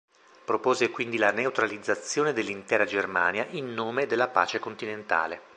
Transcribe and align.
Propose 0.45 0.89
quindi 0.89 1.17
la 1.17 1.29
neutralizzazione 1.31 2.33
dell'intera 2.33 2.85
Germania 2.85 3.45
in 3.51 3.71
nome 3.71 4.07
della 4.07 4.29
pace 4.29 4.57
continentale. 4.57 5.39